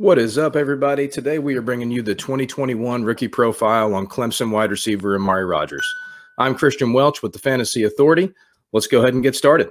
What 0.00 0.18
is 0.18 0.38
up, 0.38 0.56
everybody? 0.56 1.08
Today 1.08 1.38
we 1.38 1.56
are 1.56 1.60
bringing 1.60 1.90
you 1.90 2.00
the 2.00 2.14
2021 2.14 3.04
rookie 3.04 3.28
profile 3.28 3.92
on 3.92 4.06
Clemson 4.06 4.50
wide 4.50 4.70
receiver 4.70 5.14
Amari 5.14 5.44
Rodgers. 5.44 5.86
I'm 6.38 6.54
Christian 6.54 6.94
Welch 6.94 7.22
with 7.22 7.34
the 7.34 7.38
Fantasy 7.38 7.82
Authority. 7.82 8.32
Let's 8.72 8.86
go 8.86 9.00
ahead 9.00 9.12
and 9.12 9.22
get 9.22 9.36
started. 9.36 9.68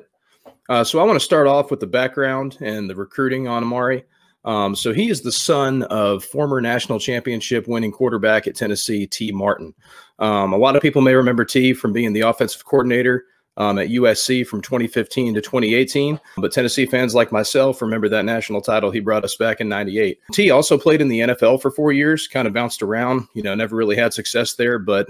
Uh, 0.70 0.84
so 0.84 1.00
I 1.00 1.04
want 1.04 1.16
to 1.16 1.26
start 1.26 1.48
off 1.48 1.71
with 1.71 1.80
the 1.80 1.88
background 1.88 2.60
and 2.62 2.88
the 2.88 2.96
recruiting 2.96 3.48
on 3.48 3.64
Amari. 3.64 4.06
Um, 4.46 4.76
so 4.76 4.94
he 4.94 5.10
is 5.10 5.21
the 5.21 5.32
son 5.32 5.82
of 5.82 6.24
former 6.24 6.61
national 6.61 7.00
championship 7.00 7.68
winning 7.68 7.92
quarterback 7.92 8.46
at 8.46 8.56
Tennessee, 8.56 9.07
Tee 9.07 9.32
Martin. 9.32 9.74
Um, 10.20 10.54
a 10.54 10.57
lot 10.57 10.75
of 10.75 10.84
people 10.84 11.02
may 11.02 11.16
remember 11.16 11.43
Tee 11.43 11.74
from 11.74 11.92
being 11.92 12.14
the 12.14 12.21
offensive 12.21 12.66
coordinator 12.66 13.25
um, 13.60 13.78
at 13.78 13.90
USC 13.90 14.48
from 14.48 14.62
2015 14.62 15.36
to 15.36 15.42
2018. 15.42 16.20
But 16.38 16.52
Tennessee 16.52 16.86
fans 16.86 17.14
like 17.14 17.32
myself 17.32 17.82
remember 17.82 18.10
that 18.10 18.26
national 18.26 18.62
title 18.62 18.90
he 18.90 19.02
brought 19.02 19.26
us 19.26 19.36
back 19.36 19.62
in 19.62 19.70
98. 19.70 20.20
Tee 20.32 20.50
also 20.50 20.78
played 20.78 21.02
in 21.02 21.10
the 21.10 21.20
NFL 21.20 21.62
for 21.62 21.70
four 21.70 21.92
years, 21.92 22.28
kind 22.28 22.48
of 22.48 22.54
bounced 22.54 22.82
around, 22.82 23.28
you 23.34 23.44
know, 23.44 23.54
never 23.54 23.76
really 23.76 23.96
had 23.96 24.14
success 24.14 24.54
there, 24.54 24.80
but, 24.80 25.08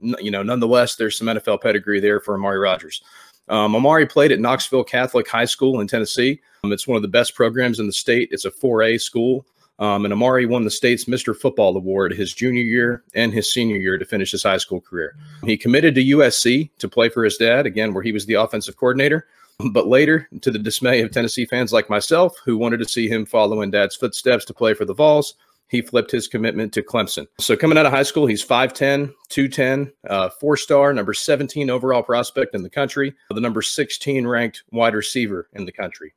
you 0.00 0.30
know, 0.30 0.42
nonetheless, 0.42 0.96
there's 0.96 1.16
some 1.16 1.28
NFL 1.28 1.62
pedigree 1.62 2.00
there 2.00 2.20
for 2.20 2.34
Amari 2.34 2.58
Rodgers. 2.58 3.02
Um, 3.48 3.74
Amari 3.76 4.06
played 4.06 4.32
at 4.32 4.40
Knoxville 4.40 4.84
Catholic 4.84 5.28
High 5.28 5.44
School 5.44 5.80
in 5.80 5.86
Tennessee. 5.86 6.40
Um, 6.64 6.72
it's 6.72 6.86
one 6.86 6.96
of 6.96 7.02
the 7.02 7.08
best 7.08 7.34
programs 7.34 7.78
in 7.78 7.86
the 7.86 7.92
state. 7.92 8.28
It's 8.32 8.44
a 8.44 8.50
4A 8.50 9.00
school. 9.00 9.46
Um, 9.82 10.04
and 10.04 10.12
Amari 10.12 10.46
won 10.46 10.62
the 10.62 10.70
state's 10.70 11.06
Mr. 11.06 11.36
Football 11.36 11.76
Award 11.76 12.12
his 12.12 12.32
junior 12.32 12.62
year 12.62 13.02
and 13.16 13.32
his 13.32 13.52
senior 13.52 13.74
year 13.74 13.98
to 13.98 14.04
finish 14.04 14.30
his 14.30 14.44
high 14.44 14.58
school 14.58 14.80
career. 14.80 15.16
He 15.44 15.56
committed 15.56 15.96
to 15.96 16.04
USC 16.04 16.70
to 16.78 16.88
play 16.88 17.08
for 17.08 17.24
his 17.24 17.36
dad, 17.36 17.66
again, 17.66 17.92
where 17.92 18.04
he 18.04 18.12
was 18.12 18.24
the 18.24 18.34
offensive 18.34 18.76
coordinator. 18.76 19.26
But 19.72 19.88
later, 19.88 20.28
to 20.40 20.52
the 20.52 20.58
dismay 20.60 21.02
of 21.02 21.10
Tennessee 21.10 21.46
fans 21.46 21.72
like 21.72 21.90
myself, 21.90 22.36
who 22.44 22.56
wanted 22.56 22.78
to 22.78 22.88
see 22.88 23.08
him 23.08 23.26
follow 23.26 23.60
in 23.60 23.72
dad's 23.72 23.96
footsteps 23.96 24.44
to 24.44 24.54
play 24.54 24.72
for 24.72 24.84
the 24.84 24.94
Vols, 24.94 25.34
he 25.66 25.82
flipped 25.82 26.12
his 26.12 26.28
commitment 26.28 26.72
to 26.74 26.82
Clemson. 26.82 27.26
So 27.40 27.56
coming 27.56 27.76
out 27.76 27.86
of 27.86 27.92
high 27.92 28.04
school, 28.04 28.26
he's 28.26 28.44
5'10, 28.44 29.12
210, 29.30 29.92
uh, 30.08 30.28
four 30.28 30.56
star, 30.56 30.94
number 30.94 31.12
17 31.12 31.70
overall 31.70 32.04
prospect 32.04 32.54
in 32.54 32.62
the 32.62 32.70
country, 32.70 33.14
the 33.30 33.40
number 33.40 33.62
16 33.62 34.28
ranked 34.28 34.62
wide 34.70 34.94
receiver 34.94 35.48
in 35.54 35.66
the 35.66 35.72
country. 35.72 36.14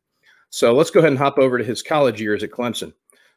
So 0.56 0.74
let's 0.74 0.90
go 0.90 1.00
ahead 1.00 1.12
and 1.12 1.20
hop 1.20 1.38
over 1.38 1.58
to 1.58 1.66
his 1.66 1.82
college 1.82 2.22
years 2.22 2.42
at 2.42 2.52
Clemson. 2.52 2.94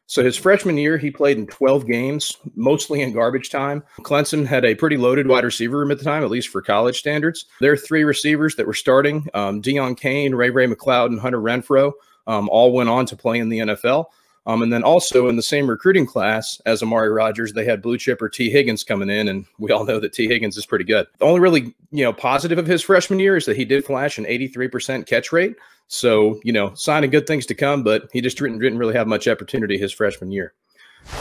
So 0.09 0.23
his 0.23 0.35
freshman 0.35 0.75
year, 0.79 0.97
he 0.97 1.11
played 1.11 1.37
in 1.37 1.45
12 1.45 1.85
games, 1.85 2.35
mostly 2.55 3.03
in 3.03 3.13
garbage 3.13 3.51
time. 3.51 3.83
Clemson 3.99 4.43
had 4.43 4.65
a 4.65 4.73
pretty 4.73 4.97
loaded 4.97 5.27
wide 5.27 5.43
receiver 5.43 5.77
room 5.77 5.91
at 5.91 5.99
the 5.99 6.03
time, 6.03 6.23
at 6.23 6.31
least 6.31 6.47
for 6.47 6.63
college 6.63 6.97
standards. 6.97 7.45
There 7.61 7.71
are 7.71 7.77
three 7.77 8.03
receivers 8.03 8.55
that 8.55 8.65
were 8.65 8.73
starting: 8.73 9.27
um, 9.35 9.61
Deon 9.61 9.95
Cain, 9.97 10.33
Ray 10.33 10.49
Ray 10.49 10.65
McCloud, 10.65 11.07
and 11.07 11.19
Hunter 11.19 11.39
Renfrow. 11.39 11.91
Um, 12.25 12.49
all 12.49 12.73
went 12.73 12.89
on 12.89 13.05
to 13.05 13.15
play 13.15 13.37
in 13.37 13.49
the 13.49 13.59
NFL. 13.59 14.05
Um, 14.49 14.63
and 14.63 14.73
then 14.73 14.81
also 14.81 15.27
in 15.27 15.35
the 15.35 15.43
same 15.43 15.69
recruiting 15.69 16.07
class 16.07 16.59
as 16.65 16.81
Amari 16.81 17.09
Rodgers, 17.09 17.53
they 17.53 17.65
had 17.65 17.83
blue 17.83 17.99
chipper 17.99 18.27
Tee 18.27 18.49
Higgins 18.49 18.83
coming 18.83 19.07
in, 19.07 19.27
and 19.27 19.45
we 19.59 19.71
all 19.71 19.85
know 19.85 19.99
that 19.99 20.11
Tee 20.11 20.27
Higgins 20.27 20.57
is 20.57 20.65
pretty 20.65 20.85
good. 20.85 21.05
The 21.19 21.25
only 21.25 21.39
really 21.39 21.75
you 21.91 22.03
know 22.03 22.11
positive 22.11 22.57
of 22.57 22.65
his 22.65 22.81
freshman 22.81 23.19
year 23.19 23.37
is 23.37 23.45
that 23.45 23.57
he 23.57 23.63
did 23.63 23.85
flash 23.85 24.17
an 24.17 24.25
83% 24.25 25.05
catch 25.05 25.31
rate. 25.31 25.55
So 25.87 26.39
you 26.43 26.51
know, 26.51 26.73
sign 26.73 27.03
of 27.03 27.11
good 27.11 27.27
things 27.27 27.45
to 27.45 27.53
come, 27.53 27.83
but 27.83 28.09
he 28.11 28.21
just 28.21 28.39
didn't, 28.39 28.57
didn't 28.57 28.79
really 28.79 28.95
have 28.95 29.05
much 29.05 29.27
opportunity 29.27 29.77
his 29.77 29.93
freshman 29.93 30.31
year. 30.31 30.55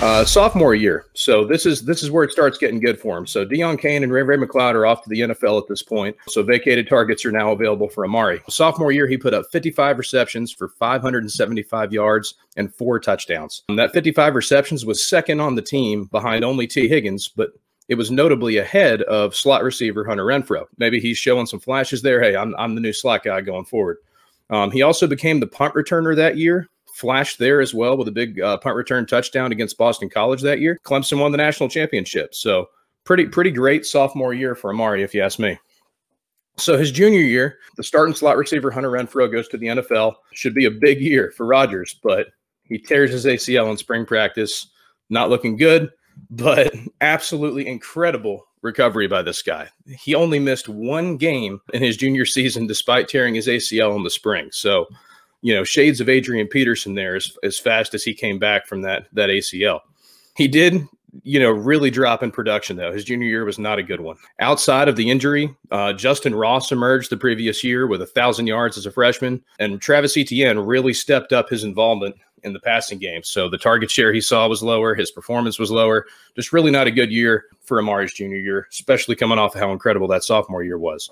Uh, 0.00 0.24
sophomore 0.24 0.76
year. 0.76 1.06
So 1.14 1.44
this 1.44 1.66
is 1.66 1.82
this 1.82 2.04
is 2.04 2.10
where 2.10 2.22
it 2.22 2.30
starts 2.30 2.56
getting 2.56 2.78
good 2.78 3.00
for 3.00 3.18
him. 3.18 3.26
So 3.26 3.44
Deon 3.44 3.80
Cain 3.80 4.04
and 4.04 4.12
Ray 4.12 4.22
Ray 4.22 4.36
McCloud 4.36 4.74
are 4.74 4.86
off 4.86 5.02
to 5.02 5.08
the 5.08 5.20
NFL 5.20 5.60
at 5.60 5.66
this 5.66 5.82
point. 5.82 6.16
So 6.28 6.42
vacated 6.44 6.88
targets 6.88 7.24
are 7.24 7.32
now 7.32 7.50
available 7.50 7.88
for 7.88 8.04
Amari. 8.04 8.40
Sophomore 8.48 8.92
year, 8.92 9.08
he 9.08 9.16
put 9.16 9.34
up 9.34 9.46
55 9.50 9.98
receptions 9.98 10.52
for 10.52 10.68
575 10.68 11.92
yards 11.92 12.34
and 12.56 12.72
four 12.72 13.00
touchdowns. 13.00 13.64
And 13.68 13.78
that 13.78 13.92
55 13.92 14.36
receptions 14.36 14.84
was 14.84 15.08
second 15.08 15.40
on 15.40 15.56
the 15.56 15.62
team 15.62 16.04
behind 16.04 16.44
only 16.44 16.68
Tee 16.68 16.88
Higgins, 16.88 17.26
but 17.26 17.50
it 17.88 17.96
was 17.96 18.10
notably 18.10 18.58
ahead 18.58 19.02
of 19.02 19.34
slot 19.34 19.64
receiver 19.64 20.04
Hunter 20.04 20.26
Renfrow. 20.26 20.66
Maybe 20.76 21.00
he's 21.00 21.18
showing 21.18 21.46
some 21.46 21.60
flashes 21.60 22.02
there. 22.02 22.22
Hey, 22.22 22.36
I'm, 22.36 22.54
I'm 22.56 22.76
the 22.76 22.80
new 22.80 22.92
slot 22.92 23.24
guy 23.24 23.40
going 23.40 23.64
forward. 23.64 23.98
Um, 24.50 24.70
he 24.70 24.82
also 24.82 25.06
became 25.06 25.40
the 25.40 25.46
punt 25.46 25.74
returner 25.74 26.14
that 26.14 26.36
year 26.36 26.68
flashed 26.98 27.38
there 27.38 27.60
as 27.60 27.72
well 27.72 27.96
with 27.96 28.08
a 28.08 28.12
big 28.12 28.40
uh, 28.40 28.58
punt 28.58 28.74
return 28.74 29.06
touchdown 29.06 29.52
against 29.52 29.78
Boston 29.78 30.10
College 30.10 30.42
that 30.42 30.60
year. 30.60 30.80
Clemson 30.84 31.20
won 31.20 31.30
the 31.30 31.38
national 31.38 31.68
championship. 31.68 32.34
So 32.34 32.66
pretty 33.04 33.26
pretty 33.26 33.50
great 33.50 33.86
sophomore 33.86 34.34
year 34.34 34.54
for 34.54 34.70
Amari, 34.70 35.02
if 35.02 35.14
you 35.14 35.22
ask 35.22 35.38
me. 35.38 35.58
So 36.56 36.76
his 36.76 36.90
junior 36.90 37.20
year, 37.20 37.58
the 37.76 37.84
starting 37.84 38.16
slot 38.16 38.36
receiver 38.36 38.70
Hunter 38.70 38.90
Renfrow 38.90 39.30
goes 39.30 39.46
to 39.48 39.58
the 39.58 39.68
NFL. 39.68 40.14
Should 40.34 40.54
be 40.54 40.64
a 40.64 40.70
big 40.70 41.00
year 41.00 41.32
for 41.36 41.46
Rodgers, 41.46 41.94
but 42.02 42.26
he 42.64 42.78
tears 42.78 43.12
his 43.12 43.26
ACL 43.26 43.70
in 43.70 43.76
spring 43.76 44.04
practice. 44.04 44.66
Not 45.08 45.30
looking 45.30 45.56
good, 45.56 45.90
but 46.30 46.74
absolutely 47.00 47.66
incredible 47.68 48.44
recovery 48.62 49.06
by 49.06 49.22
this 49.22 49.40
guy. 49.40 49.68
He 49.86 50.16
only 50.16 50.40
missed 50.40 50.68
one 50.68 51.16
game 51.16 51.60
in 51.72 51.80
his 51.80 51.96
junior 51.96 52.26
season 52.26 52.66
despite 52.66 53.08
tearing 53.08 53.36
his 53.36 53.46
ACL 53.46 53.96
in 53.96 54.02
the 54.02 54.10
spring. 54.10 54.48
So 54.50 54.86
you 55.42 55.54
know, 55.54 55.64
shades 55.64 56.00
of 56.00 56.08
Adrian 56.08 56.46
Peterson 56.46 56.94
there 56.94 57.16
as, 57.16 57.36
as 57.42 57.58
fast 57.58 57.94
as 57.94 58.02
he 58.02 58.14
came 58.14 58.38
back 58.38 58.66
from 58.66 58.82
that 58.82 59.06
that 59.12 59.30
ACL. 59.30 59.80
He 60.36 60.48
did, 60.48 60.86
you 61.22 61.40
know, 61.40 61.50
really 61.50 61.90
drop 61.90 62.22
in 62.22 62.30
production 62.30 62.76
though. 62.76 62.92
His 62.92 63.04
junior 63.04 63.26
year 63.26 63.44
was 63.44 63.58
not 63.58 63.78
a 63.78 63.82
good 63.82 64.00
one. 64.00 64.16
Outside 64.40 64.88
of 64.88 64.96
the 64.96 65.10
injury, 65.10 65.54
uh, 65.70 65.92
Justyn 65.92 66.38
Ross 66.38 66.72
emerged 66.72 67.10
the 67.10 67.16
previous 67.16 67.62
year 67.62 67.86
with 67.86 68.02
a 68.02 68.06
thousand 68.06 68.46
yards 68.46 68.76
as 68.76 68.86
a 68.86 68.90
freshman, 68.90 69.42
and 69.58 69.80
Travis 69.80 70.16
Etienne 70.16 70.58
really 70.58 70.92
stepped 70.92 71.32
up 71.32 71.48
his 71.48 71.64
involvement 71.64 72.16
in 72.44 72.52
the 72.52 72.60
passing 72.60 72.98
game. 72.98 73.22
So 73.22 73.48
the 73.48 73.58
target 73.58 73.90
share 73.90 74.12
he 74.12 74.20
saw 74.20 74.48
was 74.48 74.62
lower, 74.62 74.94
his 74.94 75.10
performance 75.10 75.58
was 75.58 75.70
lower. 75.70 76.06
Just 76.36 76.52
really 76.52 76.70
not 76.70 76.86
a 76.86 76.92
good 76.92 77.10
year 77.10 77.44
for 77.62 77.78
Amari's 77.78 78.12
junior 78.12 78.38
year, 78.38 78.66
especially 78.70 79.16
coming 79.16 79.38
off 79.38 79.54
of 79.54 79.60
how 79.60 79.72
incredible 79.72 80.08
that 80.08 80.24
sophomore 80.24 80.62
year 80.62 80.78
was. 80.78 81.10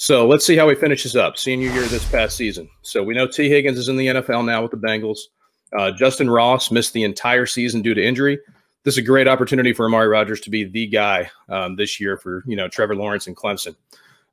So 0.00 0.28
let's 0.28 0.46
see 0.46 0.56
how 0.56 0.68
he 0.68 0.76
finishes 0.76 1.16
up. 1.16 1.36
Senior 1.36 1.70
year 1.70 1.82
this 1.82 2.08
past 2.08 2.36
season. 2.36 2.70
So 2.82 3.02
we 3.02 3.14
know 3.14 3.26
Tee 3.26 3.48
Higgins 3.48 3.76
is 3.78 3.88
in 3.88 3.96
the 3.96 4.06
NFL 4.06 4.46
now 4.46 4.62
with 4.62 4.70
the 4.70 4.76
Bengals. 4.76 5.18
Uh, 5.76 5.90
Justyn 5.90 6.32
Ross 6.32 6.70
missed 6.70 6.92
the 6.92 7.02
entire 7.02 7.46
season 7.46 7.82
due 7.82 7.94
to 7.94 8.02
injury. 8.02 8.38
This 8.84 8.94
is 8.94 8.98
a 8.98 9.02
great 9.02 9.26
opportunity 9.26 9.72
for 9.72 9.86
Amari 9.86 10.06
Rodgers 10.06 10.40
to 10.42 10.50
be 10.50 10.62
the 10.62 10.86
guy 10.86 11.28
um, 11.48 11.74
this 11.74 11.98
year 11.98 12.16
for 12.16 12.44
you 12.46 12.54
know 12.54 12.68
Trevor 12.68 12.94
Lawrence 12.94 13.26
and 13.26 13.36
Clemson. 13.36 13.74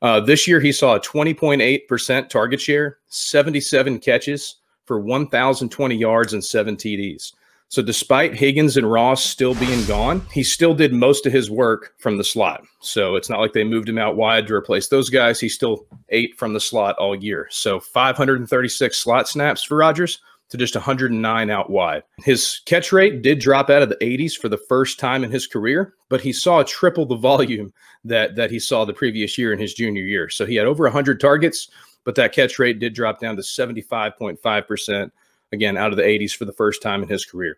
Uh, 0.03 0.19
this 0.19 0.47
year 0.47 0.59
he 0.59 0.71
saw 0.71 0.95
a 0.95 0.99
20.8% 0.99 2.29
target 2.29 2.61
share, 2.61 2.99
77 3.07 3.99
catches 3.99 4.57
for 4.85 4.99
1,020 4.99 5.95
yards 5.95 6.33
and 6.33 6.45
seven 6.45 6.75
TDs. 6.75 7.33
So 7.69 7.81
despite 7.81 8.35
Higgins 8.35 8.77
and 8.77 8.89
Ross 8.89 9.23
still 9.23 9.55
being 9.55 9.83
gone, 9.85 10.25
he 10.31 10.43
still 10.43 10.73
did 10.73 10.93
most 10.93 11.25
of 11.25 11.33
his 11.33 11.49
work 11.49 11.93
from 11.97 12.17
the 12.17 12.23
slot. 12.23 12.63
So 12.79 13.15
it's 13.15 13.29
not 13.29 13.39
like 13.39 13.53
they 13.53 13.63
moved 13.63 13.89
him 13.89 13.97
out 13.97 14.15
wide 14.15 14.47
to 14.47 14.53
replace 14.53 14.87
those 14.87 15.09
guys. 15.09 15.39
He 15.39 15.49
still 15.49 15.85
ate 16.09 16.37
from 16.37 16.53
the 16.53 16.59
slot 16.59 16.95
all 16.97 17.15
year. 17.15 17.47
So 17.49 17.79
536 17.79 18.97
slot 18.97 19.27
snaps 19.27 19.63
for 19.63 19.77
Rodgers 19.77 20.21
to 20.49 20.57
just 20.57 20.75
109 20.75 21.49
out 21.49 21.69
wide. 21.69 22.03
His 22.23 22.61
catch 22.65 22.91
rate 22.91 23.21
did 23.21 23.39
drop 23.39 23.69
out 23.69 23.81
of 23.81 23.89
the 23.89 23.95
80s 23.95 24.37
for 24.37 24.47
the 24.47 24.57
first 24.69 24.99
time 24.99 25.23
in 25.23 25.31
his 25.31 25.47
career, 25.47 25.95
but 26.07 26.21
he 26.21 26.31
saw 26.31 26.63
triple 26.63 27.05
the 27.05 27.15
volume 27.17 27.73
that 28.03 28.35
that 28.35 28.51
he 28.51 28.59
saw 28.59 28.85
the 28.85 28.93
previous 28.93 29.37
year 29.37 29.51
in 29.51 29.59
his 29.59 29.73
junior 29.73 30.03
year. 30.03 30.29
So 30.29 30.45
he 30.45 30.55
had 30.55 30.67
over 30.67 30.83
100 30.83 31.19
targets, 31.19 31.69
but 32.03 32.15
that 32.15 32.33
catch 32.33 32.59
rate 32.59 32.79
did 32.79 32.93
drop 32.93 33.19
down 33.19 33.35
to 33.35 33.41
75.5% 33.41 35.11
again 35.51 35.77
out 35.77 35.91
of 35.91 35.97
the 35.97 36.03
80s 36.03 36.35
for 36.35 36.45
the 36.45 36.53
first 36.53 36.81
time 36.81 37.03
in 37.03 37.09
his 37.09 37.25
career. 37.25 37.57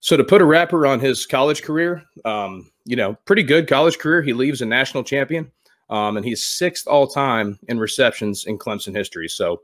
So 0.00 0.16
to 0.16 0.24
put 0.24 0.40
a 0.40 0.44
wrapper 0.46 0.86
on 0.86 0.98
his 0.98 1.26
college 1.26 1.62
career, 1.62 2.02
um, 2.24 2.70
you 2.84 2.96
know, 2.96 3.14
pretty 3.26 3.42
good 3.42 3.68
college 3.68 3.98
career. 3.98 4.22
He 4.22 4.32
leaves 4.32 4.62
a 4.62 4.66
national 4.66 5.04
champion, 5.04 5.50
um, 5.90 6.16
and 6.16 6.24
he's 6.24 6.46
sixth 6.46 6.86
all 6.88 7.06
time 7.06 7.58
in 7.68 7.78
receptions 7.78 8.46
in 8.46 8.58
Clemson 8.58 8.94
history. 8.94 9.28
So 9.28 9.60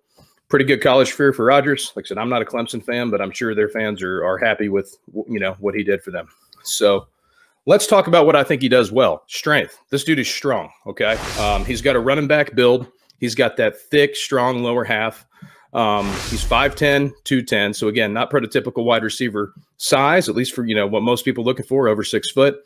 pretty 0.49 0.65
good 0.65 0.83
college 0.83 1.15
career 1.15 1.33
for 1.33 1.45
Rodgers. 1.45 1.93
Like 1.97 2.05
I 2.07 2.09
said, 2.09 2.19
I'm 2.19 2.29
not 2.29 2.43
a 2.43 2.45
Clemson 2.45 2.85
fan, 2.85 3.11
but 3.11 3.21
I'm 3.21 3.31
sure 3.31 3.55
their 3.55 3.69
fans 3.69 4.03
are 4.03 4.25
are 4.25 4.39
happy 4.39 4.69
with 4.69 4.97
you 5.29 5.41
know 5.41 5.57
what 5.59 5.75
he 5.75 5.83
did 5.83 6.03
for 6.03 6.11
them. 6.11 6.29
So 6.63 7.07
let's 7.65 7.87
talk 7.87 8.07
about 8.07 8.27
what 8.27 8.37
I 8.37 8.45
think 8.45 8.63
he 8.63 8.69
does 8.69 8.93
well. 8.93 9.25
Strength. 9.27 9.79
This 9.91 10.05
dude 10.05 10.19
is 10.19 10.29
strong. 10.29 10.71
Okay, 10.87 11.17
um, 11.41 11.65
he's 11.65 11.81
got 11.81 11.97
a 11.97 12.01
running 12.01 12.27
back 12.27 12.55
build. 12.55 12.87
He's 13.19 13.35
got 13.35 13.57
that 13.57 13.81
thick, 13.81 14.15
strong 14.15 14.63
lower 14.63 14.85
half. 14.85 15.25
Um, 15.77 16.07
he's 16.31 16.43
5'10, 16.43 17.13
210. 17.25 17.75
So 17.75 17.89
again, 17.89 18.15
not 18.15 18.31
prototypical 18.31 18.85
wide 18.85 19.05
receiver 19.05 19.53
size, 19.77 20.27
at 20.27 20.35
least 20.35 20.55
for 20.55 20.65
you 20.65 20.75
know 20.75 20.87
what 20.87 21.03
most 21.03 21.25
people 21.25 21.45
looking 21.45 21.67
for, 21.67 21.87
over 21.87 22.03
six 22.03 22.31
foot, 22.31 22.57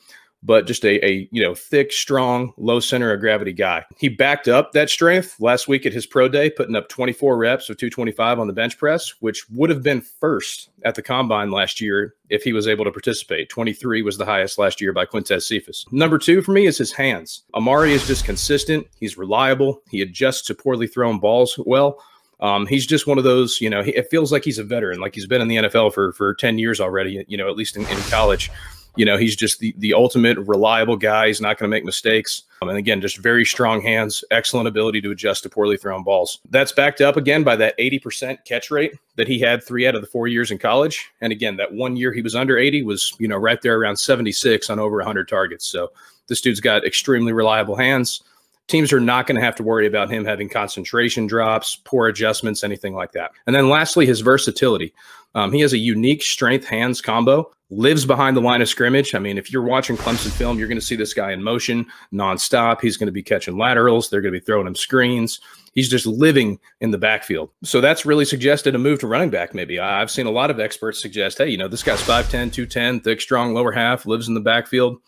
but 0.44 0.64
just 0.64 0.84
a, 0.84 1.04
a 1.04 1.28
you 1.32 1.42
know 1.42 1.52
thick, 1.52 1.92
strong, 1.92 2.52
low 2.56 2.78
center 2.78 3.12
of 3.12 3.18
gravity 3.18 3.52
guy. 3.52 3.84
He 3.98 4.08
backed 4.08 4.46
up 4.46 4.70
that 4.72 4.90
strength 4.90 5.40
last 5.40 5.66
week 5.66 5.86
at 5.86 5.92
his 5.92 6.06
pro 6.06 6.28
day, 6.28 6.50
putting 6.50 6.76
up 6.76 6.88
24 6.88 7.36
reps 7.36 7.68
of 7.68 7.78
225 7.78 8.38
on 8.38 8.46
the 8.46 8.52
bench 8.52 8.78
press, 8.78 9.12
which 9.18 9.44
would 9.50 9.70
have 9.70 9.82
been 9.82 10.02
first 10.02 10.70
at 10.84 10.94
the 10.94 11.02
combine 11.02 11.50
last 11.50 11.80
year 11.80 12.14
if 12.28 12.44
he 12.44 12.52
was 12.52 12.68
able 12.68 12.84
to 12.84 12.92
participate. 12.92 13.48
23 13.48 14.02
was 14.02 14.18
the 14.18 14.24
highest 14.24 14.56
last 14.56 14.80
year 14.80 14.92
by 14.92 15.04
Quintez 15.04 15.42
Cephus. 15.42 15.84
Number 15.90 16.16
two 16.16 16.42
for 16.42 16.52
me 16.52 16.66
is 16.66 16.78
his 16.78 16.92
hands. 16.92 17.42
Amari 17.54 17.92
is 17.92 18.06
just 18.06 18.24
consistent. 18.24 18.86
He's 19.00 19.18
reliable. 19.18 19.82
He 19.90 20.00
adjusts 20.00 20.42
to 20.42 20.54
poorly 20.54 20.86
thrown 20.86 21.18
balls 21.18 21.58
well. 21.66 22.00
Um, 22.40 22.66
he's 22.66 22.86
just 22.86 23.06
one 23.06 23.18
of 23.18 23.24
those, 23.24 23.60
you 23.60 23.68
know, 23.68 23.80
it 23.80 24.08
feels 24.10 24.32
like 24.32 24.44
he's 24.44 24.58
a 24.58 24.64
veteran, 24.64 25.00
like 25.00 25.14
he's 25.14 25.26
been 25.26 25.42
in 25.42 25.48
the 25.48 25.56
NFL 25.56 25.92
for 25.92 26.12
for 26.12 26.34
10 26.34 26.58
years 26.58 26.80
already, 26.80 27.24
you 27.28 27.36
know, 27.36 27.48
at 27.48 27.56
least 27.56 27.76
in, 27.76 27.86
in 27.86 27.98
college. 28.08 28.50
You 28.96 29.04
know, 29.04 29.16
he's 29.16 29.36
just 29.36 29.60
the, 29.60 29.72
the 29.78 29.94
ultimate 29.94 30.36
reliable 30.38 30.96
guy. 30.96 31.28
He's 31.28 31.40
not 31.40 31.58
going 31.58 31.70
to 31.70 31.74
make 31.74 31.84
mistakes. 31.84 32.42
Um, 32.60 32.70
and 32.70 32.76
again, 32.76 33.00
just 33.00 33.18
very 33.18 33.44
strong 33.44 33.80
hands, 33.80 34.24
excellent 34.32 34.66
ability 34.66 35.00
to 35.02 35.12
adjust 35.12 35.44
to 35.44 35.48
poorly 35.48 35.76
thrown 35.76 36.02
balls. 36.02 36.40
That's 36.50 36.72
backed 36.72 37.00
up 37.00 37.16
again 37.16 37.44
by 37.44 37.54
that 37.56 37.78
80% 37.78 38.44
catch 38.44 38.70
rate 38.70 38.92
that 39.14 39.28
he 39.28 39.38
had 39.38 39.62
three 39.62 39.86
out 39.86 39.94
of 39.94 40.00
the 40.00 40.08
four 40.08 40.26
years 40.26 40.50
in 40.50 40.58
college. 40.58 41.08
And 41.20 41.32
again, 41.32 41.56
that 41.58 41.72
one 41.72 41.96
year 41.96 42.12
he 42.12 42.20
was 42.20 42.34
under 42.34 42.58
80 42.58 42.82
was, 42.82 43.14
you 43.20 43.28
know, 43.28 43.36
right 43.36 43.62
there 43.62 43.78
around 43.78 43.96
76 43.96 44.68
on 44.68 44.80
over 44.80 44.96
100 44.96 45.28
targets. 45.28 45.66
So 45.66 45.92
this 46.26 46.40
dude's 46.40 46.60
got 46.60 46.84
extremely 46.84 47.32
reliable 47.32 47.76
hands 47.76 48.22
teams 48.70 48.92
are 48.92 49.00
not 49.00 49.26
going 49.26 49.38
to 49.38 49.44
have 49.44 49.56
to 49.56 49.62
worry 49.62 49.86
about 49.86 50.10
him 50.10 50.24
having 50.24 50.48
concentration 50.48 51.26
drops, 51.26 51.76
poor 51.84 52.08
adjustments, 52.08 52.64
anything 52.64 52.94
like 52.94 53.12
that. 53.12 53.32
And 53.46 53.54
then 53.54 53.68
lastly, 53.68 54.06
his 54.06 54.20
versatility. 54.20 54.94
Um, 55.34 55.52
he 55.52 55.60
has 55.60 55.72
a 55.72 55.78
unique 55.78 56.22
strength 56.22 56.66
hands 56.66 57.00
combo, 57.00 57.52
lives 57.70 58.04
behind 58.04 58.36
the 58.36 58.40
line 58.40 58.62
of 58.62 58.68
scrimmage. 58.68 59.14
I 59.14 59.20
mean, 59.20 59.38
if 59.38 59.52
you're 59.52 59.62
watching 59.62 59.96
Clemson 59.96 60.32
film, 60.32 60.58
you're 60.58 60.66
going 60.66 60.80
to 60.80 60.84
see 60.84 60.96
this 60.96 61.14
guy 61.14 61.30
in 61.32 61.42
motion 61.42 61.86
nonstop. 62.12 62.80
He's 62.80 62.96
going 62.96 63.06
to 63.06 63.12
be 63.12 63.22
catching 63.22 63.56
laterals, 63.56 64.10
they're 64.10 64.20
going 64.20 64.34
to 64.34 64.40
be 64.40 64.44
throwing 64.44 64.66
him 64.66 64.74
screens. 64.74 65.40
He's 65.72 65.88
just 65.88 66.04
living 66.04 66.58
in 66.80 66.90
the 66.90 66.98
backfield. 66.98 67.50
So 67.62 67.80
that's 67.80 68.04
really 68.04 68.24
suggested 68.24 68.74
a 68.74 68.78
move 68.78 68.98
to 69.00 69.06
running 69.06 69.30
back, 69.30 69.54
maybe. 69.54 69.78
I've 69.78 70.10
seen 70.10 70.26
a 70.26 70.30
lot 70.32 70.50
of 70.50 70.58
experts 70.58 71.00
suggest, 71.00 71.38
hey, 71.38 71.48
you 71.48 71.56
know, 71.56 71.68
this 71.68 71.84
guy's 71.84 72.02
5'10, 72.02 72.52
210, 72.52 73.00
thick, 73.00 73.20
strong 73.20 73.54
lower 73.54 73.70
half, 73.70 74.04
lives 74.04 74.26
in 74.26 74.34
the 74.34 74.40
backfield 74.40 75.00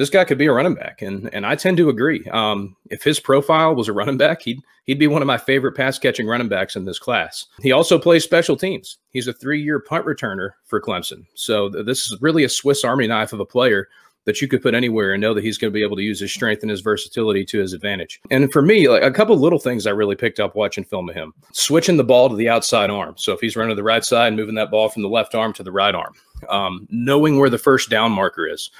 this 0.00 0.08
guy 0.08 0.24
could 0.24 0.38
be 0.38 0.46
a 0.46 0.52
running 0.52 0.74
back, 0.74 1.02
and 1.02 1.28
and 1.34 1.44
I 1.44 1.54
tend 1.54 1.76
to 1.76 1.90
agree. 1.90 2.24
Um, 2.32 2.74
if 2.88 3.02
his 3.02 3.20
profile 3.20 3.74
was 3.74 3.86
a 3.86 3.92
running 3.92 4.16
back, 4.16 4.40
he'd 4.40 4.58
he'd 4.84 4.98
be 4.98 5.06
one 5.06 5.20
of 5.20 5.26
my 5.26 5.36
favorite 5.36 5.76
pass 5.76 5.98
catching 5.98 6.26
running 6.26 6.48
backs 6.48 6.74
in 6.74 6.86
this 6.86 6.98
class. 6.98 7.44
He 7.60 7.70
also 7.70 7.98
plays 7.98 8.24
special 8.24 8.56
teams. 8.56 8.96
He's 9.10 9.28
a 9.28 9.34
three 9.34 9.62
year 9.62 9.78
punt 9.78 10.06
returner 10.06 10.52
for 10.64 10.80
Clemson, 10.80 11.26
so 11.34 11.68
th- 11.68 11.84
this 11.84 12.10
is 12.10 12.16
really 12.22 12.44
a 12.44 12.48
Swiss 12.48 12.82
Army 12.82 13.06
knife 13.08 13.34
of 13.34 13.40
a 13.40 13.44
player 13.44 13.88
that 14.24 14.40
you 14.40 14.48
could 14.48 14.62
put 14.62 14.74
anywhere 14.74 15.12
and 15.12 15.20
know 15.20 15.34
that 15.34 15.44
he's 15.44 15.58
going 15.58 15.70
to 15.70 15.74
be 15.74 15.82
able 15.82 15.96
to 15.96 16.02
use 16.02 16.20
his 16.20 16.32
strength 16.32 16.62
and 16.62 16.70
his 16.70 16.80
versatility 16.80 17.44
to 17.44 17.58
his 17.58 17.72
advantage. 17.72 18.20
And 18.30 18.52
for 18.52 18.62
me, 18.62 18.88
like 18.88 19.02
a 19.02 19.10
couple 19.10 19.36
little 19.36 19.58
things 19.58 19.86
I 19.86 19.90
really 19.90 20.16
picked 20.16 20.40
up 20.40 20.54
watching 20.54 20.84
film 20.84 21.10
of 21.10 21.14
him: 21.14 21.34
switching 21.52 21.98
the 21.98 22.04
ball 22.04 22.30
to 22.30 22.36
the 22.36 22.48
outside 22.48 22.88
arm. 22.88 23.16
So 23.18 23.34
if 23.34 23.40
he's 23.40 23.54
running 23.54 23.72
to 23.72 23.76
the 23.76 23.82
right 23.82 24.04
side, 24.04 24.34
moving 24.34 24.54
that 24.54 24.70
ball 24.70 24.88
from 24.88 25.02
the 25.02 25.10
left 25.10 25.34
arm 25.34 25.52
to 25.54 25.62
the 25.62 25.72
right 25.72 25.94
arm, 25.94 26.14
um, 26.48 26.88
knowing 26.90 27.38
where 27.38 27.50
the 27.50 27.58
first 27.58 27.90
down 27.90 28.12
marker 28.12 28.46
is 28.46 28.70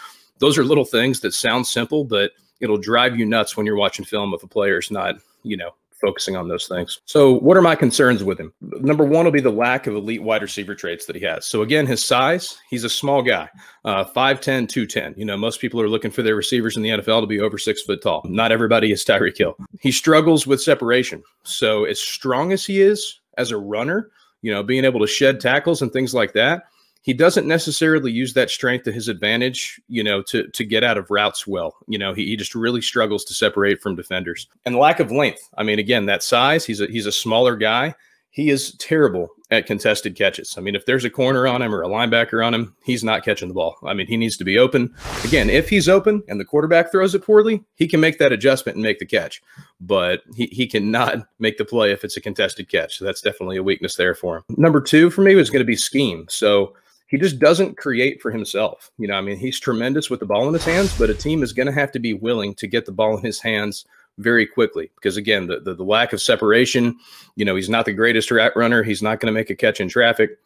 those 0.41 0.59
are 0.59 0.65
little 0.65 0.85
things 0.85 1.21
that 1.21 1.33
sound 1.33 1.67
simple, 1.67 2.05
but 2.05 2.33
it'll 2.61 2.79
drive 2.79 3.19
you 3.19 3.25
nuts 3.25 3.57
when 3.57 3.67
you're 3.67 3.77
watching 3.77 4.05
film 4.05 4.35
if 4.35 4.43
a 4.43 4.49
player's 4.49 4.91
not, 4.91 5.17
you 5.43 5.57
know, 5.57 5.71
focusing 6.01 6.35
on 6.35 6.49
those 6.49 6.67
things. 6.67 7.01
So, 7.05 7.35
what 7.35 7.57
are 7.57 7.63
my 7.63 7.75
concerns 7.75 8.25
with 8.25 8.41
him? 8.41 8.53
Number 8.61 9.05
one 9.05 9.25
will 9.25 9.33
be 9.33 9.41
the 9.41 9.51
lack 9.51 9.87
of 9.87 9.95
elite 9.95 10.23
wide 10.23 10.43
receiver 10.43 10.75
traits 10.75 11.07
that 11.07 11.17
he 11.17 11.23
has. 11.23 11.47
So, 11.47 11.63
again, 11.63 11.87
his 11.87 12.05
size, 12.05 12.59
he's 12.71 12.85
a 12.85 12.89
small 12.89 13.23
guy, 13.23 13.49
uh, 13.85 14.05
5'10, 14.05 14.69
210. 14.69 15.15
You 15.17 15.25
know, 15.25 15.37
most 15.37 15.61
people 15.61 15.81
are 15.81 15.89
looking 15.89 16.11
for 16.11 16.23
their 16.23 16.37
receivers 16.37 16.77
in 16.77 16.83
the 16.83 16.91
NFL 16.91 17.21
to 17.21 17.27
be 17.27 17.41
over 17.41 17.59
six 17.59 17.83
foot 17.83 18.03
tall. 18.03 18.23
Not 18.25 18.53
everybody 18.53 18.93
is 18.93 19.05
Tyreek 19.05 19.37
Hill. 19.37 19.57
He 19.81 19.93
struggles 19.93 20.47
with 20.47 20.63
separation. 20.63 21.23
So, 21.43 21.85
as 21.85 22.01
strong 22.01 22.53
as 22.53 22.65
he 22.65 22.81
is 22.81 23.21
as 23.37 23.51
a 23.51 23.59
runner, 23.59 24.11
you 24.43 24.53
know, 24.53 24.63
being 24.63 24.85
able 24.85 25.01
to 25.01 25.07
shed 25.07 25.41
tackles 25.41 25.83
and 25.83 25.93
things 25.93 26.15
like 26.15 26.33
that, 26.33 26.65
he 27.02 27.14
doesn't 27.14 27.49
necessarily 27.49 28.12
use 28.12 28.35
that 28.35 28.50
strength 28.50 28.85
to 28.85 28.93
his 28.93 29.08
advantage, 29.08 29.81
you 29.88 30.05
know, 30.05 30.23
to 30.23 30.49
to 30.49 30.64
get 30.64 30.85
out 30.85 30.99
of 30.99 31.11
routes 31.11 31.47
well. 31.47 31.76
You 31.88 31.99
know, 31.99 32.12
he, 32.12 32.26
he 32.26 32.37
just 32.37 32.55
really 32.55 32.82
struggles 32.82 33.25
to 33.26 33.35
separate 33.35 33.81
from 33.81 33.97
defenders. 33.97 34.47
And 34.64 34.76
lack 34.76 35.00
of 35.00 35.11
length. 35.11 35.49
I 35.56 35.62
mean, 35.62 35.79
again, 35.79 36.06
that 36.06 36.23
size, 36.23 36.64
he's 36.64 36.81
a 36.81 36.87
he's 36.87 37.06
a 37.06 37.12
smaller 37.12 37.56
guy. 37.56 37.94
He 38.32 38.50
is 38.50 38.76
terrible 38.76 39.29
at 39.50 39.67
contested 39.67 40.14
catches. 40.14 40.56
I 40.56 40.61
mean, 40.61 40.76
if 40.76 40.87
there's 40.87 41.05
a 41.05 41.11
corner 41.11 41.49
on 41.49 41.61
him 41.61 41.75
or 41.75 41.82
a 41.82 41.88
linebacker 41.88 42.47
on 42.47 42.55
him, 42.55 42.76
he's 42.85 43.03
not 43.03 43.25
catching 43.25 43.49
the 43.49 43.55
ball. 43.55 43.76
I 43.85 43.93
mean, 43.93 44.06
he 44.06 44.17
needs 44.17 44.37
to 44.37 44.44
be 44.44 44.56
open. 44.56 44.94
Again, 45.25 45.50
if 45.50 45.69
he's 45.69 45.88
open 45.88 46.23
and 46.29 46.38
the 46.38 46.44
quarterback 46.44 46.93
throws 46.93 47.12
it 47.12 47.25
poorly, 47.25 47.64
he 47.75 47.88
can 47.88 47.99
make 47.99 48.19
that 48.19 48.31
adjustment 48.31 48.76
and 48.76 48.85
make 48.85 49.00
the 49.00 49.06
catch. 49.06 49.43
But 49.81 50.23
he, 50.37 50.46
he 50.46 50.69
cannot 50.69 51.26
make 51.41 51.58
the 51.58 51.64
play 51.64 51.91
if 51.91 52.05
it's 52.05 52.17
a 52.17 52.20
contested 52.20 52.69
catch. 52.69 52.99
So 52.99 53.05
that's 53.05 53.20
definitely 53.20 53.56
a 53.56 53.64
weakness 53.64 53.96
there 53.96 54.14
for 54.14 54.37
him. 54.37 54.44
Number 54.50 54.81
two 54.81 55.11
for 55.11 55.23
me 55.23 55.35
was 55.35 55.50
going 55.50 55.58
to 55.58 55.64
be 55.64 55.75
scheme. 55.75 56.26
So 56.29 56.76
he 57.11 57.19
just 57.19 57.41
doesn't 57.41 57.77
create 57.77 58.23
for 58.23 58.31
himself. 58.31 58.91
You 58.97 59.09
know, 59.09 59.15
I 59.15 59.21
mean, 59.21 59.37
he's 59.37 59.59
tremendous 59.59 60.09
with 60.09 60.21
the 60.21 60.27
ball 60.27 60.47
in 60.47 60.55
his 60.55 60.65
hands, 60.65 60.97
but 60.97 61.11
a 61.11 61.15
team 61.15 61.43
is 61.43 61.53
going 61.53 61.67
to 61.67 61.73
have 61.73 61.91
to 61.93 61.99
be 61.99 62.15
willing 62.15 62.55
to 62.55 62.69
get 62.69 62.87
the 62.87 62.93
ball 62.93 63.19
in 63.19 63.25
his 63.25 63.41
hands 63.41 63.85
very 64.19 64.47
quickly 64.47 64.91
because 64.95 65.17
again, 65.17 65.49
the, 65.49 65.59
the, 65.61 65.75
the 65.75 65.83
lack 65.83 66.12
of 66.12 66.23
separation, 66.23 66.97
you 67.35 67.45
know, 67.45 67.57
he's 67.57 67.69
not 67.69 67.85
the 67.85 67.93
greatest 67.93 68.31
route 68.31 68.53
runner. 68.55 68.85
He's 68.85 69.03
not 69.03 69.19
going 69.19 69.33
to 69.33 69.39
make 69.39 69.51
a 69.51 69.57
catch 69.57 69.81
in 69.81 69.89
traffic. 69.89 70.39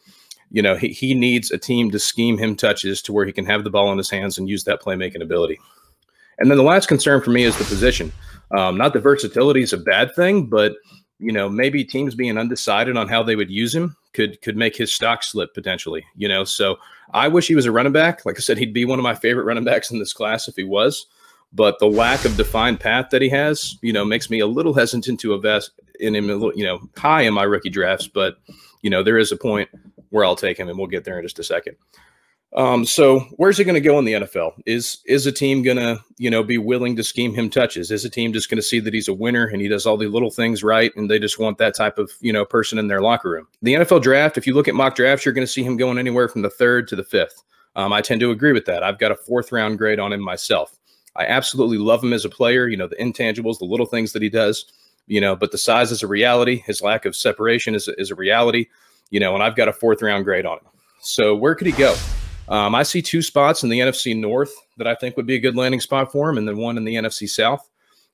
You 0.50 0.62
know, 0.62 0.74
he, 0.74 0.88
he 0.88 1.12
needs 1.12 1.50
a 1.50 1.58
team 1.58 1.90
to 1.90 1.98
scheme 1.98 2.38
him 2.38 2.56
touches 2.56 3.02
to 3.02 3.12
where 3.12 3.26
he 3.26 3.32
can 3.32 3.44
have 3.44 3.62
the 3.62 3.70
ball 3.70 3.92
in 3.92 3.98
his 3.98 4.10
hands 4.10 4.38
and 4.38 4.48
use 4.48 4.64
that 4.64 4.80
playmaking 4.80 5.22
ability. 5.22 5.60
And 6.38 6.50
then 6.50 6.56
the 6.56 6.64
last 6.64 6.86
concern 6.86 7.20
for 7.20 7.30
me 7.30 7.44
is 7.44 7.58
the 7.58 7.64
position. 7.64 8.10
Um, 8.56 8.78
not 8.78 8.94
that 8.94 9.00
versatility 9.00 9.62
is 9.62 9.72
a 9.74 9.78
bad 9.78 10.14
thing, 10.14 10.46
but 10.46 10.76
you 11.18 11.32
know, 11.32 11.48
maybe 11.48 11.84
teams 11.84 12.14
being 12.14 12.38
undecided 12.38 12.96
on 12.96 13.08
how 13.08 13.22
they 13.22 13.36
would 13.36 13.50
use 13.50 13.74
him 13.74 13.96
could 14.14 14.40
could 14.40 14.56
make 14.56 14.76
his 14.76 14.92
stock 14.92 15.22
slip 15.22 15.52
potentially. 15.52 16.04
You 16.16 16.28
know, 16.28 16.44
so 16.44 16.78
I 17.12 17.28
wish 17.28 17.46
he 17.46 17.54
was 17.54 17.66
a 17.66 17.72
running 17.72 17.92
back. 17.92 18.24
Like 18.24 18.36
I 18.36 18.40
said, 18.40 18.56
he'd 18.56 18.72
be 18.72 18.84
one 18.84 18.98
of 18.98 19.02
my 19.02 19.14
favorite 19.14 19.44
running 19.44 19.64
backs 19.64 19.90
in 19.90 19.98
this 19.98 20.12
class 20.12 20.48
if 20.48 20.56
he 20.56 20.64
was. 20.64 21.06
But 21.52 21.78
the 21.78 21.86
lack 21.86 22.24
of 22.24 22.36
defined 22.36 22.80
path 22.80 23.10
that 23.10 23.22
he 23.22 23.28
has, 23.28 23.78
you 23.80 23.92
know, 23.92 24.04
makes 24.04 24.28
me 24.28 24.40
a 24.40 24.46
little 24.46 24.74
hesitant 24.74 25.20
to 25.20 25.34
invest 25.34 25.70
in 26.00 26.14
him. 26.14 26.28
You 26.28 26.64
know, 26.64 26.88
high 26.96 27.22
in 27.22 27.34
my 27.34 27.44
rookie 27.44 27.70
drafts, 27.70 28.08
but 28.08 28.38
you 28.82 28.90
know, 28.90 29.02
there 29.02 29.18
is 29.18 29.30
a 29.30 29.36
point 29.36 29.68
where 30.10 30.24
I'll 30.24 30.36
take 30.36 30.58
him, 30.58 30.68
and 30.68 30.78
we'll 30.78 30.88
get 30.88 31.04
there 31.04 31.18
in 31.18 31.24
just 31.24 31.38
a 31.38 31.44
second. 31.44 31.76
Um, 32.54 32.86
so 32.86 33.20
where's 33.36 33.58
he 33.58 33.64
going 33.64 33.74
to 33.74 33.80
go 33.80 33.98
in 33.98 34.04
the 34.04 34.12
NFL? 34.12 34.52
Is 34.64 34.98
is 35.06 35.26
a 35.26 35.32
team 35.32 35.62
going 35.62 35.76
to 35.76 35.98
you 36.18 36.30
know 36.30 36.44
be 36.44 36.56
willing 36.56 36.94
to 36.96 37.02
scheme 37.02 37.34
him 37.34 37.50
touches? 37.50 37.90
Is 37.90 38.04
a 38.04 38.10
team 38.10 38.32
just 38.32 38.48
going 38.48 38.58
to 38.58 38.62
see 38.62 38.78
that 38.80 38.94
he's 38.94 39.08
a 39.08 39.14
winner 39.14 39.46
and 39.46 39.60
he 39.60 39.66
does 39.66 39.86
all 39.86 39.96
the 39.96 40.06
little 40.06 40.30
things 40.30 40.62
right, 40.62 40.94
and 40.94 41.10
they 41.10 41.18
just 41.18 41.38
want 41.38 41.58
that 41.58 41.74
type 41.74 41.98
of 41.98 42.12
you 42.20 42.32
know 42.32 42.44
person 42.44 42.78
in 42.78 42.86
their 42.86 43.00
locker 43.00 43.30
room? 43.30 43.48
The 43.62 43.74
NFL 43.74 44.02
draft, 44.02 44.38
if 44.38 44.46
you 44.46 44.54
look 44.54 44.68
at 44.68 44.74
mock 44.74 44.94
drafts, 44.94 45.24
you're 45.24 45.34
going 45.34 45.46
to 45.46 45.52
see 45.52 45.64
him 45.64 45.76
going 45.76 45.98
anywhere 45.98 46.28
from 46.28 46.42
the 46.42 46.50
third 46.50 46.86
to 46.88 46.96
the 46.96 47.02
fifth. 47.02 47.42
Um, 47.74 47.92
I 47.92 48.00
tend 48.00 48.20
to 48.20 48.30
agree 48.30 48.52
with 48.52 48.66
that. 48.66 48.84
I've 48.84 49.00
got 49.00 49.10
a 49.10 49.16
fourth 49.16 49.50
round 49.50 49.78
grade 49.78 49.98
on 49.98 50.12
him 50.12 50.20
myself. 50.20 50.78
I 51.16 51.26
absolutely 51.26 51.78
love 51.78 52.02
him 52.04 52.12
as 52.12 52.24
a 52.24 52.30
player. 52.30 52.68
You 52.68 52.76
know 52.76 52.86
the 52.86 52.96
intangibles, 52.96 53.58
the 53.58 53.64
little 53.64 53.86
things 53.86 54.12
that 54.12 54.22
he 54.22 54.30
does. 54.30 54.64
You 55.08 55.20
know, 55.20 55.34
but 55.34 55.50
the 55.50 55.58
size 55.58 55.90
is 55.90 56.04
a 56.04 56.06
reality. 56.06 56.62
His 56.64 56.82
lack 56.82 57.04
of 57.04 57.16
separation 57.16 57.74
is 57.74 57.88
is 57.98 58.12
a 58.12 58.14
reality. 58.14 58.66
You 59.10 59.18
know, 59.18 59.34
and 59.34 59.42
I've 59.42 59.56
got 59.56 59.66
a 59.66 59.72
fourth 59.72 60.02
round 60.02 60.24
grade 60.24 60.46
on 60.46 60.58
him. 60.58 60.66
So 61.00 61.34
where 61.34 61.56
could 61.56 61.66
he 61.66 61.72
go? 61.72 61.96
Um, 62.48 62.74
I 62.74 62.82
see 62.82 63.00
two 63.00 63.22
spots 63.22 63.62
in 63.62 63.70
the 63.70 63.80
NFC 63.80 64.16
North 64.16 64.54
that 64.76 64.86
I 64.86 64.94
think 64.94 65.16
would 65.16 65.26
be 65.26 65.36
a 65.36 65.40
good 65.40 65.56
landing 65.56 65.80
spot 65.80 66.12
for 66.12 66.28
him, 66.28 66.38
and 66.38 66.46
then 66.46 66.56
one 66.56 66.76
in 66.76 66.84
the 66.84 66.94
NFC 66.94 67.28
South. 67.28 67.68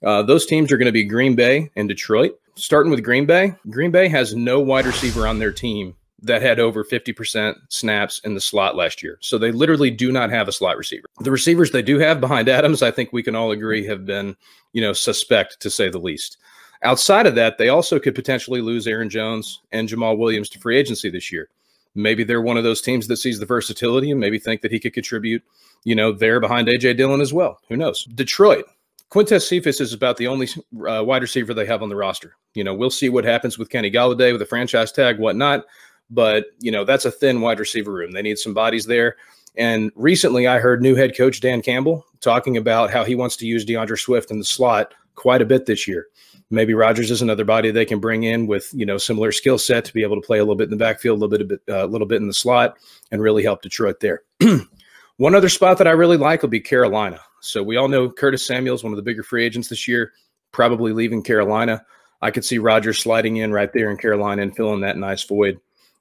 Uh, 0.05 0.23
those 0.23 0.47
teams 0.47 0.73
are 0.73 0.79
going 0.79 0.87
to 0.87 0.93
be 0.93 1.05
Green 1.05 1.35
Bay 1.35 1.71
and 1.77 1.89
Detroit. 1.89 2.39
Starting 2.55 2.91
with 2.91 3.05
Green 3.05 3.27
Bay, 3.27 3.55
Green 3.71 3.91
Bay 3.91 4.09
has 4.09 4.35
no 4.35 4.61
wide 4.61 4.87
receiver 4.87 5.27
on 5.27 5.39
their 5.39 5.53
team 5.53 5.95
that 6.23 6.43
had 6.43 6.61
over 6.61 6.85
50% 6.85 7.57
snaps 7.71 8.21
in 8.25 8.35
the 8.35 8.41
slot 8.41 8.77
last 8.77 9.03
year. 9.03 9.17
So 9.21 9.39
they 9.39 9.53
literally 9.53 9.91
do 9.91 10.13
not 10.13 10.31
have 10.31 10.49
a 10.49 10.53
slot 10.53 10.77
receiver. 10.77 11.07
The 11.21 11.31
receivers 11.31 11.71
they 11.71 11.83
do 11.83 11.99
have 11.99 12.21
behind 12.21 12.49
Adams, 12.49 12.83
I 12.83 12.91
think 12.91 13.13
we 13.13 13.23
can 13.23 13.35
all 13.35 13.53
agree 13.53 13.87
have 13.87 14.05
been, 14.05 14.37
you 14.73 14.83
know, 14.83 14.93
suspect 14.93 15.61
to 15.61 15.71
say 15.71 15.89
the 15.89 15.99
least. 15.99 16.37
Outside 16.83 17.27
of 17.27 17.35
that, 17.37 17.57
they 17.57 17.71
also 17.71 17.99
could 17.99 18.15
potentially 18.15 18.61
lose 18.61 18.87
Aaron 18.87 19.09
Jones 19.09 19.63
and 19.73 19.89
Jamaal 19.89 20.19
Williams 20.19 20.51
to 20.51 20.59
free 20.59 20.77
agency 20.77 21.11
this 21.11 21.33
year 21.33 21.49
maybe 21.95 22.25
they're 22.25 22.43
one 22.43 22.57
of 22.57 22.65
those 22.65 22.81
teams 22.81 23.07
that 23.09 23.17
sees 23.17 23.39
the 23.39 23.47
versatility 23.47 24.11
and 24.11 24.21
maybe 24.21 24.39
think 24.39 24.63
that 24.63 24.73
he 24.73 24.81
could 24.81 24.95
contribute, 24.95 25.43
you 25.85 25.95
know, 25.95 26.13
there 26.13 26.41
behind 26.41 26.69
AJ 26.69 26.97
Dillon 26.97 27.21
as 27.21 27.33
well. 27.33 27.59
Who 27.69 27.77
knows? 27.77 28.05
Detroit. 28.05 28.65
Quintez 29.11 29.43
Cephus 29.43 29.81
is 29.81 29.93
about 29.93 30.17
the 30.17 30.29
only 30.29 30.49
uh, 30.89 31.03
wide 31.05 31.23
receiver 31.23 31.53
they 31.53 31.67
have 31.67 31.83
on 31.83 31.89
the 31.89 31.97
roster. 31.97 32.37
You 32.55 32.63
know, 32.63 32.75
we'll 32.75 32.91
see 32.91 33.09
what 33.09 33.25
happens 33.25 33.59
with 33.59 33.69
Kenny 33.69 33.91
Golladay 33.91 34.33
with 34.33 34.43
a 34.43 34.47
franchise 34.47 34.93
tag, 34.93 35.19
whatnot. 35.19 35.65
But 36.11 36.47
you 36.61 36.71
know, 36.71 36.85
that's 36.85 37.05
a 37.05 37.11
thin 37.11 37.41
wide 37.41 37.59
receiver 37.59 37.93
room. 37.93 38.13
They 38.13 38.23
need 38.23 38.39
some 38.39 38.55
bodies 38.55 38.87
there. 38.87 39.17
And 39.57 39.91
recently, 39.97 40.47
I 40.47 40.59
heard 40.59 40.81
new 40.81 40.95
head 40.95 41.17
coach 41.17 41.41
Dan 41.41 41.61
Campbell 41.61 42.07
talking 42.21 42.57
about 42.57 42.91
how 42.91 43.05
he 43.05 43.17
wants 43.17 43.37
to 43.39 43.47
use 43.47 43.65
D'Andre 43.65 43.97
Swift 43.97 44.31
in 44.31 44.39
the 44.39 44.45
slot 44.45 44.95
quite 45.17 45.43
a 45.43 45.47
bit 45.47 45.67
this 45.67 45.89
year. 45.89 46.07
Maybe 46.51 46.75
Rodgers 46.75 47.11
is 47.11 47.23
another 47.23 47.45
body 47.45 47.71
they 47.71 47.85
can 47.85 48.01
bring 48.01 48.25
in 48.25 48.47
with 48.47 48.71
you 48.75 48.85
know 48.85 48.99
similar 48.99 49.33
skill 49.33 49.59
set 49.59 49.85
to 49.85 49.95
be 49.95 50.03
able 50.03 50.21
to 50.21 50.27
play 50.27 50.39
a 50.39 50.43
little 50.43 50.57
bit 50.57 50.65
in 50.65 50.71
the 50.71 50.77
backfield, 50.77 51.19
a 51.19 51.25
little 51.25 51.47
bit, 51.47 51.61
a 51.69 51.85
uh, 51.85 51.87
little 51.87 52.07
bit 52.07 52.21
in 52.21 52.27
the 52.27 52.35
slot, 52.35 52.77
and 53.11 53.23
really 53.23 53.43
help 53.43 53.63
Detroit 53.63 54.01
there. 54.01 54.23
one 55.17 55.35
other 55.35 55.49
spot 55.49 55.79
that 55.79 55.87
I 55.87 55.93
really 55.93 56.17
like 56.17 56.43
will 56.43 56.49
be 56.49 56.61
Carolina. 56.61 57.21
So 57.41 57.63
we 57.63 57.77
all 57.77 57.89
know 57.89 58.11
Curtis 58.11 58.47
Samuel's 58.47 58.85
one 58.85 58.93
of 58.93 58.97
the 58.97 59.03
bigger 59.03 59.23
free 59.23 59.45
agents 59.45 59.69
this 59.69 59.87
year, 59.87 60.13
probably 60.53 60.93
leaving 60.93 61.23
Carolina. 61.23 61.85
I 62.23 62.31
could 62.31 62.45
see 62.45 62.59
Rodgers 62.59 62.99
sliding 62.99 63.37
in 63.37 63.53
right 63.53 63.73
there 63.73 63.91
in 63.91 63.97
Carolina 63.97 64.43
and 64.43 64.55
filling 64.55 64.81
that 64.81 64.99
nice 64.99 65.25
void 65.25 65.59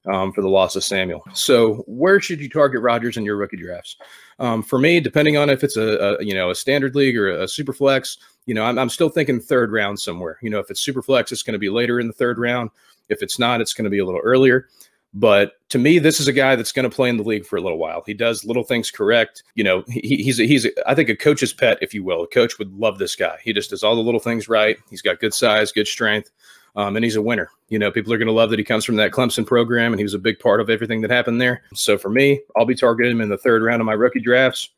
um, 0.09 0.33
for 0.33 0.41
the 0.41 0.49
loss 0.49 0.75
of 0.75 0.83
Samuel. 0.83 1.23
So 1.33 1.83
where 1.87 2.19
should 2.19 2.39
you 2.39 2.49
target 2.49 2.81
Rodgers 2.81 3.17
in 3.17 3.25
your 3.25 3.37
rookie 3.37 3.57
drafts? 3.57 3.95
Um, 4.39 4.63
for 4.63 4.79
me, 4.79 4.99
depending 4.99 5.37
on 5.37 5.49
if 5.49 5.63
it's 5.63 5.77
a, 5.77 6.17
a, 6.19 6.23
you 6.23 6.33
know 6.33 6.49
a 6.49 6.55
standard 6.55 6.95
league 6.95 7.17
or 7.17 7.29
a 7.29 7.47
super 7.47 7.73
flex, 7.73 8.17
you 8.45 8.53
know 8.53 8.63
I'm, 8.63 8.77
I'm 8.77 8.89
still 8.89 9.09
thinking 9.09 9.39
third 9.39 9.71
round 9.71 9.99
somewhere. 9.99 10.37
You 10.41 10.49
know 10.49 10.59
if 10.59 10.69
it's 10.69 10.81
super 10.81 11.01
flex, 11.01 11.31
it's 11.31 11.43
going 11.43 11.53
to 11.53 11.59
be 11.59 11.69
later 11.69 11.99
in 11.99 12.07
the 12.07 12.13
third 12.13 12.39
round. 12.39 12.71
If 13.09 13.21
it's 13.21 13.39
not, 13.39 13.61
it's 13.61 13.73
going 13.73 13.85
to 13.85 13.89
be 13.89 13.99
a 13.99 14.05
little 14.05 14.21
earlier. 14.21 14.67
But 15.13 15.53
to 15.69 15.79
me, 15.79 15.97
this 15.97 16.19
is 16.19 16.27
a 16.27 16.33
guy 16.33 16.55
that's 16.55 16.71
going 16.71 16.87
to 16.87 16.95
play 16.95 17.09
in 17.09 17.17
the 17.17 17.23
league 17.23 17.45
for 17.45 17.57
a 17.57 17.61
little 17.61 17.79
while. 17.79 18.03
He 18.05 18.13
does 18.13 18.45
little 18.45 18.63
things 18.63 18.91
correct. 18.91 19.43
You 19.55 19.63
know, 19.63 19.83
he, 19.87 20.17
he's 20.17 20.39
a, 20.39 20.43
he's 20.43 20.65
a, 20.65 20.89
I 20.89 20.93
think 20.93 21.09
a 21.09 21.15
coach's 21.15 21.51
pet, 21.51 21.79
if 21.81 21.95
you 21.95 22.03
will. 22.03 22.23
A 22.23 22.27
coach 22.27 22.59
would 22.59 22.71
love 22.73 22.99
this 22.99 23.15
guy. 23.15 23.39
He 23.43 23.51
just 23.51 23.71
does 23.71 23.83
all 23.83 23.95
the 23.95 24.03
little 24.03 24.19
things 24.19 24.47
right. 24.47 24.77
He's 24.89 25.01
got 25.01 25.19
good 25.19 25.33
size, 25.33 25.71
good 25.71 25.87
strength, 25.87 26.29
um, 26.75 26.95
and 26.95 27.03
he's 27.03 27.15
a 27.15 27.21
winner. 27.21 27.49
You 27.69 27.79
know, 27.79 27.91
people 27.91 28.13
are 28.13 28.17
going 28.17 28.27
to 28.27 28.33
love 28.33 28.49
that 28.51 28.59
he 28.59 28.65
comes 28.65 28.85
from 28.85 28.95
that 28.97 29.11
Clemson 29.11 29.45
program, 29.45 29.91
and 29.91 29.99
he 29.99 30.03
was 30.03 30.13
a 30.13 30.19
big 30.19 30.39
part 30.39 30.61
of 30.61 30.69
everything 30.69 31.01
that 31.01 31.11
happened 31.11 31.41
there. 31.41 31.63
So 31.73 31.97
for 31.97 32.09
me, 32.09 32.41
I'll 32.55 32.65
be 32.65 32.75
targeting 32.75 33.13
him 33.13 33.21
in 33.21 33.29
the 33.29 33.38
third 33.38 33.61
round 33.61 33.81
of 33.81 33.85
my 33.85 33.93
rookie 33.93 34.21
drafts. 34.21 34.69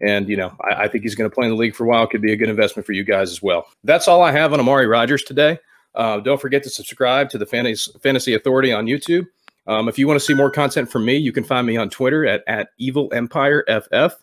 And, 0.00 0.28
you 0.28 0.36
know, 0.36 0.56
I, 0.62 0.84
I 0.84 0.88
think 0.88 1.04
he's 1.04 1.14
going 1.14 1.28
to 1.28 1.34
play 1.34 1.46
in 1.46 1.52
the 1.52 1.56
league 1.56 1.74
for 1.74 1.84
a 1.84 1.88
while. 1.88 2.06
Could 2.06 2.22
be 2.22 2.32
a 2.32 2.36
good 2.36 2.48
investment 2.48 2.86
for 2.86 2.92
you 2.92 3.04
guys 3.04 3.30
as 3.30 3.42
well. 3.42 3.66
That's 3.84 4.08
all 4.08 4.22
I 4.22 4.32
have 4.32 4.52
on 4.52 4.60
Amari 4.60 4.86
Rodgers 4.86 5.22
today. 5.22 5.58
Uh, 5.94 6.20
don't 6.20 6.40
forget 6.40 6.62
to 6.62 6.70
subscribe 6.70 7.28
to 7.30 7.38
the 7.38 7.46
Fantasy, 7.46 8.34
Authority 8.34 8.72
on 8.72 8.86
YouTube. 8.86 9.26
Um, 9.66 9.88
if 9.88 9.98
you 9.98 10.06
want 10.06 10.18
to 10.18 10.24
see 10.24 10.34
more 10.34 10.50
content 10.50 10.90
from 10.90 11.04
me, 11.04 11.16
you 11.16 11.32
can 11.32 11.44
find 11.44 11.66
me 11.66 11.76
on 11.76 11.90
Twitter 11.90 12.26
at, 12.26 12.42
at 12.46 12.70
Evil 12.78 13.12
Empire 13.12 13.64
FF. 13.68 14.14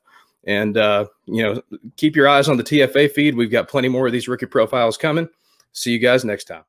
And, 0.46 0.78
uh, 0.78 1.08
you 1.26 1.44
know, 1.44 1.62
keep 1.98 2.16
your 2.16 2.28
eyes 2.28 2.48
on 2.48 2.58
the 2.58 2.64
TFA 2.64 3.12
feed. 3.12 3.36
We've 3.36 3.52
got 3.52 3.68
plenty 3.68 3.90
more 3.90 4.08
of 4.08 4.14
these 4.14 4.28
rookie 4.28 4.46
profiles 4.46 4.98
coming. 4.98 5.30
See 5.74 5.92
you 5.92 6.00
guys 6.00 6.24
next 6.26 6.46
time. 6.46 6.64